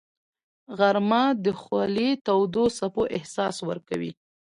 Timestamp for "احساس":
3.17-3.55